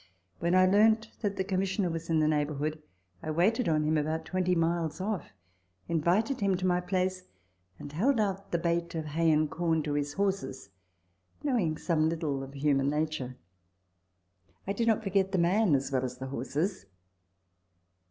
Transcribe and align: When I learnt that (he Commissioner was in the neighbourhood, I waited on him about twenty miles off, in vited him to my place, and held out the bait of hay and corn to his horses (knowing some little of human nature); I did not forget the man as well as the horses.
When 0.39 0.55
I 0.55 0.65
learnt 0.65 1.11
that 1.21 1.37
(he 1.37 1.43
Commissioner 1.43 1.91
was 1.91 2.09
in 2.09 2.21
the 2.21 2.27
neighbourhood, 2.27 2.81
I 3.21 3.29
waited 3.29 3.69
on 3.69 3.83
him 3.83 3.99
about 3.99 4.25
twenty 4.25 4.55
miles 4.55 4.99
off, 4.99 5.27
in 5.87 6.01
vited 6.01 6.39
him 6.39 6.57
to 6.57 6.65
my 6.65 6.81
place, 6.81 7.25
and 7.77 7.91
held 7.91 8.19
out 8.19 8.51
the 8.51 8.57
bait 8.57 8.95
of 8.95 9.05
hay 9.05 9.29
and 9.31 9.47
corn 9.47 9.83
to 9.83 9.93
his 9.93 10.13
horses 10.13 10.69
(knowing 11.43 11.77
some 11.77 12.09
little 12.09 12.41
of 12.41 12.55
human 12.55 12.89
nature); 12.89 13.37
I 14.65 14.73
did 14.73 14.87
not 14.87 15.03
forget 15.03 15.33
the 15.33 15.37
man 15.37 15.75
as 15.75 15.91
well 15.91 16.03
as 16.03 16.17
the 16.17 16.25
horses. 16.25 16.87